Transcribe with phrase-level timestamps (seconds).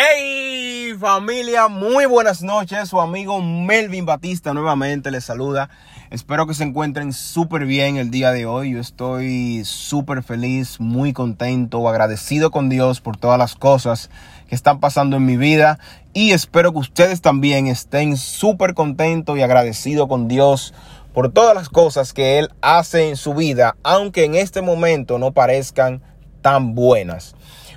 [0.00, 2.88] Hey familia, muy buenas noches.
[2.88, 5.70] Su amigo Melvin Batista nuevamente les saluda.
[6.10, 8.72] Espero que se encuentren súper bien el día de hoy.
[8.72, 14.08] Yo estoy súper feliz, muy contento, agradecido con Dios por todas las cosas
[14.48, 15.80] que están pasando en mi vida.
[16.12, 20.74] Y espero que ustedes también estén súper contentos y agradecidos con Dios
[21.12, 25.32] por todas las cosas que Él hace en su vida, aunque en este momento no
[25.32, 26.02] parezcan
[26.40, 27.34] tan buenas.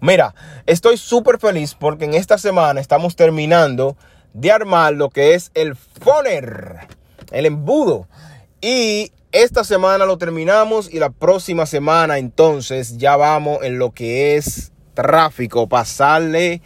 [0.00, 0.34] Mira,
[0.66, 3.96] estoy súper feliz porque en esta semana estamos terminando
[4.34, 6.88] de armar lo que es el foner,
[7.30, 8.08] el embudo.
[8.60, 14.36] Y esta semana lo terminamos y la próxima semana entonces ya vamos en lo que
[14.36, 16.60] es tráfico, pasarle,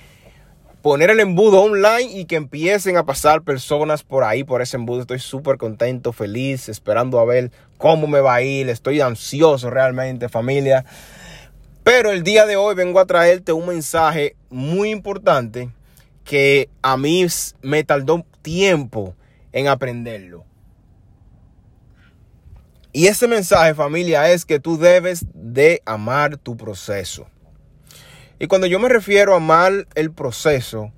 [0.83, 5.01] poner el embudo online y que empiecen a pasar personas por ahí, por ese embudo.
[5.01, 8.69] Estoy súper contento, feliz, esperando a ver cómo me va a ir.
[8.69, 10.85] Estoy ansioso realmente, familia.
[11.87, 15.71] Pero el día de hoy vengo a traerte un mensaje muy importante
[16.25, 17.25] que a mí
[17.63, 19.15] me tardó tiempo
[19.53, 20.45] en aprenderlo.
[22.93, 27.29] Y ese mensaje, familia, es que tú debes de amar tu proceso.
[28.41, 30.91] Y cuando yo me refiero a amar el proceso,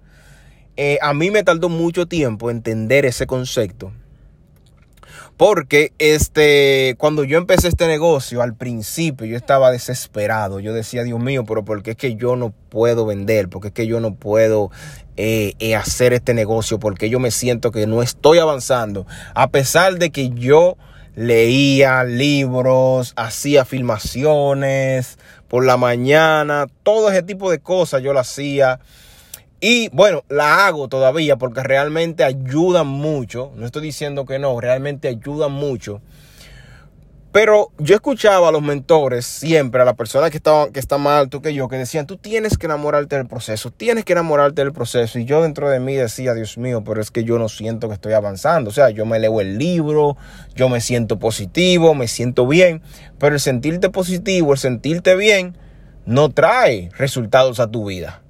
[0.78, 3.92] eh, a mí me tardó mucho tiempo entender ese concepto.
[5.39, 10.58] Porque este, cuando yo empecé este negocio, al principio yo estaba desesperado.
[10.58, 13.48] Yo decía, Dios mío, pero ¿por qué es que yo no puedo vender?
[13.48, 14.72] ¿Por qué es que yo no puedo
[15.16, 16.81] eh, eh, hacer este negocio?
[16.81, 19.06] Porque yo me siento que no estoy avanzando.
[19.33, 20.77] A pesar de que yo
[21.14, 28.81] leía libros, hacía filmaciones por la mañana, todo ese tipo de cosas yo lo hacía.
[29.60, 33.50] Y bueno, la hago todavía porque realmente ayudan mucho.
[33.56, 36.00] No estoy diciendo que no, realmente ayudan mucho.
[37.32, 41.20] Pero yo escuchaba a los mentores siempre, a las personas que estaban que están más
[41.20, 44.72] alto que yo, que decían, tú tienes que enamorarte del proceso, tienes que enamorarte del
[44.72, 45.18] proceso.
[45.18, 47.94] Y yo dentro de mí decía, Dios mío, pero es que yo no siento que
[47.94, 48.70] estoy avanzando.
[48.70, 50.16] O sea, yo me leo el libro,
[50.54, 52.80] yo me siento positivo, me siento bien,
[53.18, 55.58] pero el sentirte positivo, el sentirte bien,
[56.06, 58.22] no trae resultados a tu vida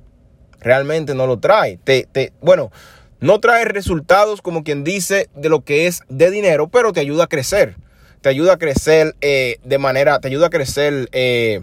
[0.60, 1.78] realmente no lo trae.
[1.84, 2.70] Te, te, bueno,
[3.20, 7.24] no trae resultados como quien dice de lo que es de dinero, pero te ayuda
[7.24, 7.76] a crecer.
[8.20, 11.62] Te ayuda a crecer eh, de manera, te ayuda a crecer, eh,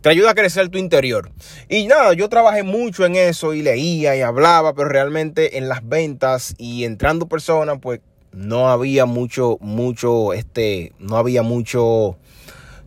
[0.00, 1.30] te ayuda a crecer tu interior.
[1.68, 5.88] Y nada, yo trabajé mucho en eso y leía y hablaba, pero realmente en las
[5.88, 8.00] ventas y entrando personas, pues
[8.32, 12.16] no había mucho, mucho, este, no había mucho,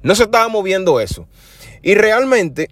[0.03, 1.27] no se estaba moviendo eso.
[1.81, 2.69] Y realmente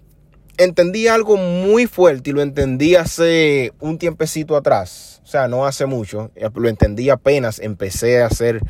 [0.58, 5.22] entendí algo muy fuerte y lo entendí hace un tiempecito atrás.
[5.24, 6.30] O sea, no hace mucho.
[6.54, 8.60] Lo entendí apenas empecé a hacer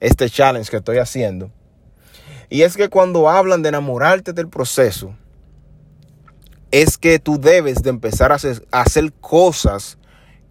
[0.00, 1.50] este challenge que estoy haciendo.
[2.48, 5.14] Y es que cuando hablan de enamorarte del proceso,
[6.70, 8.38] es que tú debes de empezar a
[8.70, 9.98] hacer cosas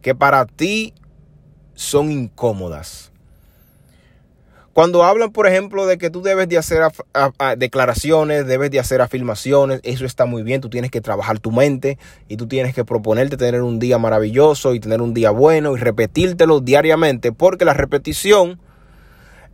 [0.01, 0.93] que para ti
[1.73, 3.11] son incómodas.
[4.75, 6.81] Cuando hablan, por ejemplo, de que tú debes de hacer
[7.55, 11.97] declaraciones, debes de hacer afirmaciones, eso está muy bien, tú tienes que trabajar tu mente
[12.27, 15.79] y tú tienes que proponerte tener un día maravilloso y tener un día bueno y
[15.79, 18.59] repetírtelo diariamente, porque la repetición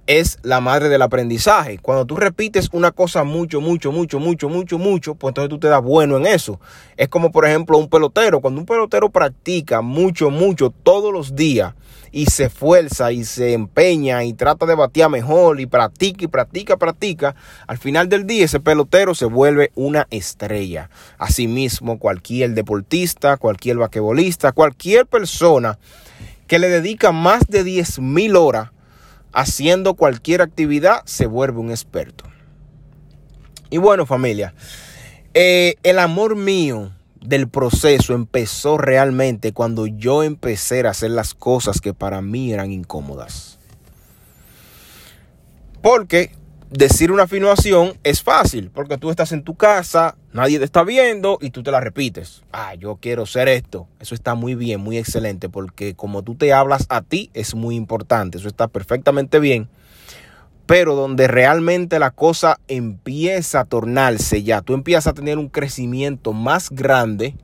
[0.08, 1.78] es la madre del aprendizaje.
[1.80, 5.68] Cuando tú repites una cosa mucho, mucho, mucho, mucho, mucho, mucho, pues entonces tú te
[5.68, 6.60] das bueno en eso.
[6.98, 8.42] Es como, por ejemplo, un pelotero.
[8.42, 11.74] Cuando un pelotero practica mucho, mucho, todos los días,
[12.12, 16.78] y se esfuerza y se empeña y trata de batear mejor y practica y practica,
[16.78, 17.36] practica,
[17.68, 20.90] al final del día ese pelotero se vuelve una estrella.
[21.18, 25.80] Asimismo, cualquier deportista, cualquier vaquebolista, cualquier persona
[26.48, 28.72] que le dedica más de 10 mil horas
[29.34, 32.26] haciendo cualquier actividad se vuelve un experto.
[33.70, 34.54] Y bueno familia,
[35.34, 41.80] eh, el amor mío del proceso empezó realmente cuando yo empecé a hacer las cosas
[41.80, 43.60] que para mí eran incómodas.
[45.82, 46.32] Porque
[46.72, 51.38] decir una afirmación es fácil, porque tú estás en tu casa, nadie te está viendo
[51.42, 52.44] y tú te la repites.
[52.54, 53.88] Ah, yo quiero ser esto.
[54.00, 57.76] Eso está muy bien, muy excelente, porque como tú te hablas a ti es muy
[57.76, 59.70] importante, eso está perfectamente bien.
[60.66, 66.32] Pero donde realmente la cosa empieza a tornarse ya, tú empiezas a tener un crecimiento
[66.32, 67.36] más grande,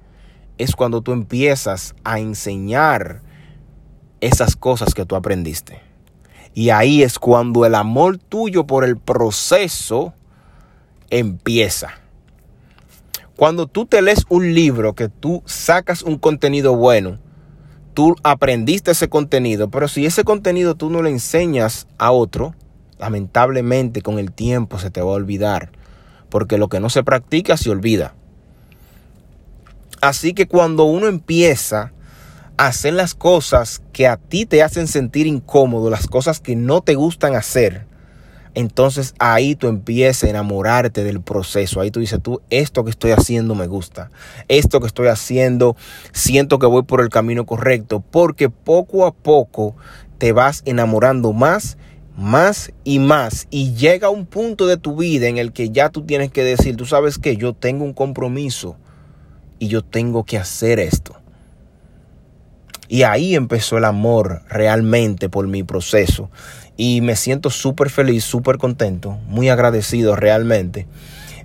[0.57, 3.21] es cuando tú empiezas a enseñar
[4.21, 5.86] esas cosas que tú aprendiste.
[6.57, 10.15] Y ahí es cuando el amor tuyo por el proceso
[11.11, 11.89] empieza.
[13.35, 17.19] Cuando tú te lees un libro, que tú sacas un contenido bueno,
[17.93, 22.55] tú aprendiste ese contenido, pero si ese contenido tú no le enseñas a otro,
[22.97, 25.69] lamentablemente con el tiempo se te va a olvidar,
[26.29, 28.15] porque lo que no se practica se olvida.
[30.01, 31.91] Así que cuando uno empieza
[32.57, 36.95] hacer las cosas que a ti te hacen sentir incómodo, las cosas que no te
[36.95, 37.85] gustan hacer,
[38.57, 41.79] entonces ahí tú empiezas a enamorarte del proceso.
[41.79, 44.09] Ahí tú dices, tú, esto que estoy haciendo me gusta.
[44.47, 45.75] Esto que estoy haciendo,
[46.11, 47.99] siento que voy por el camino correcto.
[48.09, 49.75] Porque poco a poco
[50.17, 51.77] te vas enamorando más,
[52.15, 53.45] más y más.
[53.51, 56.75] Y llega un punto de tu vida en el que ya tú tienes que decir,
[56.77, 58.75] tú sabes que yo tengo un compromiso
[59.59, 61.15] y yo tengo que hacer esto.
[62.87, 66.29] Y ahí empezó el amor realmente por mi proceso.
[66.77, 70.87] Y me siento súper feliz, súper contento, muy agradecido realmente.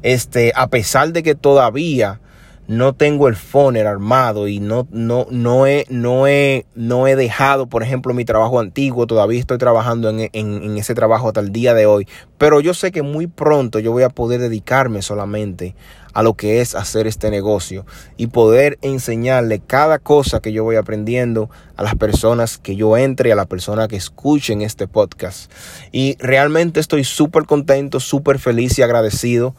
[0.03, 2.21] Este, a pesar de que todavía
[2.69, 7.67] no tengo el phone armado y no, no, no, he, no, he, no he dejado,
[7.67, 9.07] por ejemplo, mi trabajo antiguo.
[9.07, 12.07] Todavía estoy trabajando en, en, ese trabajo hasta el día de hoy.
[12.39, 15.75] Pero yo sé que muy pronto yo voy a poder dedicarme solamente
[16.15, 17.87] a lo que es hacer este negocio
[18.17, 23.33] y poder enseñarle cada cosa que yo voy aprendiendo a las personas que yo entre,
[23.33, 25.51] a las personas que escuchen este podcast.
[25.91, 29.55] Y realmente estoy súper contento, súper feliz y agradecido.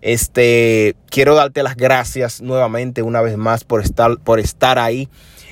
[0.00, 5.08] Este, quiero darte las gracias nuevamente una vez más por estar, por estar ahí.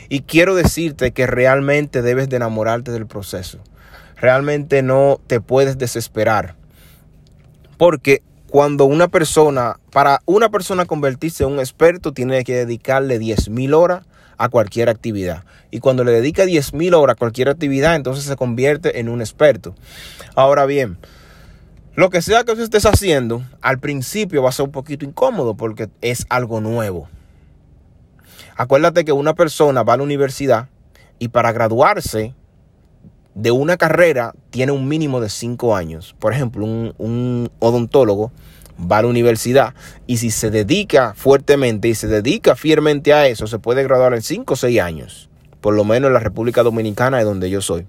[0.08, 3.58] Y quiero decirte que realmente debes de enamorarte del proceso.
[4.16, 6.54] Realmente no te puedes desesperar.
[7.76, 13.50] Porque cuando una persona, para una persona convertirse en un experto, tiene que dedicarle 10
[13.50, 14.04] mil horas
[14.38, 15.44] a cualquier actividad.
[15.70, 19.20] Y cuando le dedica 10 mil horas a cualquier actividad, entonces se convierte en un
[19.20, 19.74] experto.
[20.34, 20.98] Ahora bien,
[21.96, 25.56] lo que sea que usted estés haciendo, al principio va a ser un poquito incómodo
[25.56, 27.08] porque es algo nuevo.
[28.54, 30.68] Acuérdate que una persona va a la universidad
[31.18, 32.34] y para graduarse
[33.34, 36.14] de una carrera tiene un mínimo de cinco años.
[36.18, 38.30] Por ejemplo, un, odontólogo
[38.80, 39.72] va a la universidad
[40.06, 44.22] y si se dedica fuertemente y se dedica fielmente a eso, se puede graduar en
[44.22, 45.30] cinco o seis años.
[45.62, 47.86] Por lo menos en la República Dominicana, de donde yo soy.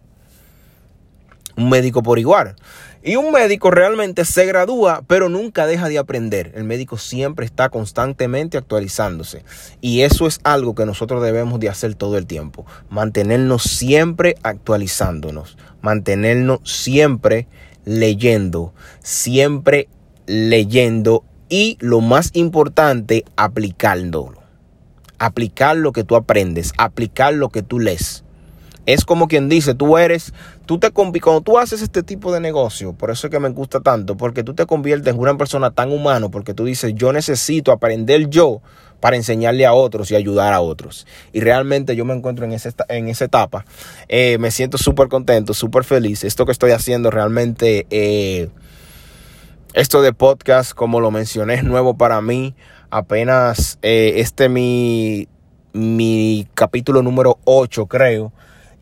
[1.57, 2.55] Un médico por igual.
[3.03, 6.51] Y un médico realmente se gradúa, pero nunca deja de aprender.
[6.55, 9.43] El médico siempre está constantemente actualizándose.
[9.81, 12.65] Y eso es algo que nosotros debemos de hacer todo el tiempo.
[12.89, 15.57] Mantenernos siempre actualizándonos.
[15.81, 17.47] Mantenernos siempre
[17.85, 18.73] leyendo.
[18.99, 19.87] Siempre
[20.27, 21.23] leyendo.
[21.49, 24.41] Y lo más importante, aplicándolo.
[25.17, 26.73] Aplicar lo que tú aprendes.
[26.77, 28.25] Aplicar lo que tú lees.
[28.87, 30.33] Es como quien dice, tú eres,
[30.65, 33.81] tú te cuando tú haces este tipo de negocio, por eso es que me gusta
[33.81, 37.73] tanto, porque tú te conviertes en una persona tan humano, porque tú dices, yo necesito
[37.73, 38.61] aprender yo
[39.01, 41.05] para enseñarle a otros y ayudar a otros.
[41.33, 43.65] Y realmente yo me encuentro en esa, en esa etapa.
[44.07, 46.23] Eh, me siento súper contento, súper feliz.
[46.23, 48.47] Esto que estoy haciendo realmente, eh,
[49.73, 52.55] esto de podcast, como lo mencioné, es nuevo para mí.
[52.89, 55.27] Apenas eh, este mi,
[55.73, 58.31] mi capítulo número 8, creo.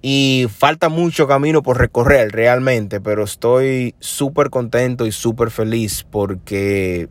[0.07, 7.09] Y falta mucho camino por recorrer realmente, pero estoy súper contento y súper feliz porque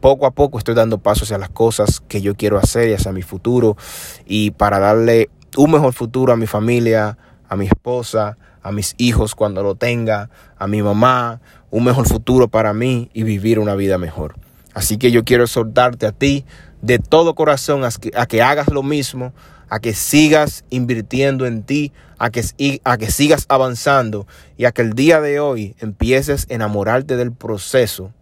[0.00, 3.12] poco a poco estoy dando pasos hacia las cosas que yo quiero hacer y hacia
[3.12, 3.76] mi futuro
[4.24, 5.28] y para darle
[5.58, 7.18] un mejor futuro a mi familia,
[7.50, 12.48] a mi esposa, a mis hijos cuando lo tenga, a mi mamá, un mejor futuro
[12.48, 14.36] para mí y vivir una vida mejor.
[14.72, 16.46] Así que yo quiero exhortarte a ti
[16.80, 19.34] de todo corazón a que, a que hagas lo mismo,
[19.68, 22.42] a que sigas invirtiendo en ti, a que,
[22.84, 27.32] a que sigas avanzando y a que el día de hoy empieces a enamorarte del
[27.32, 28.12] proceso,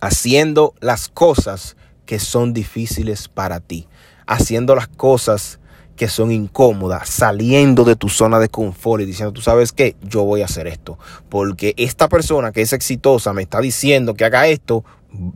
[0.00, 1.76] haciendo las cosas
[2.06, 3.88] que son difíciles para ti,
[4.26, 5.58] haciendo las cosas
[5.96, 10.24] que son incómodas, saliendo de tu zona de confort y diciendo, tú sabes qué, yo
[10.24, 10.98] voy a hacer esto,
[11.28, 14.84] porque esta persona que es exitosa me está diciendo que haga esto,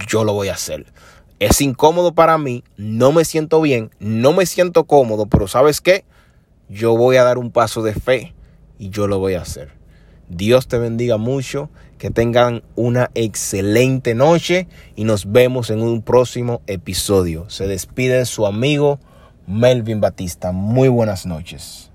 [0.08, 0.92] yo lo voy a hacer.
[1.40, 6.04] Es incómodo para mí, no me siento bien, no me siento cómodo, pero ¿sabes qué?
[6.68, 8.34] Yo voy a dar un paso de fe
[8.78, 9.70] y yo lo voy a hacer.
[10.28, 16.60] Dios te bendiga mucho, que tengan una excelente noche y nos vemos en un próximo
[16.66, 17.48] episodio.
[17.48, 18.98] Se despide su amigo
[19.46, 20.52] Melvin Batista.
[20.52, 21.87] Muy buenas noches.